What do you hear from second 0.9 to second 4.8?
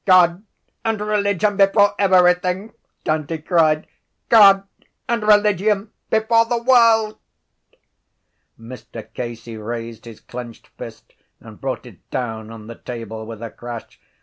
religion before everything! Dante cried. God